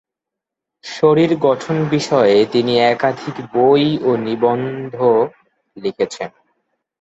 শরীর 0.83 1.31
গঠন 1.37 1.77
বিষয়ে 1.89 2.37
তিনি 2.45 2.73
একাধিক 2.91 3.35
বই 3.53 3.85
ও 3.99 4.09
নিবন্ধ 4.17 4.95
লিখেছেন। 5.77 6.29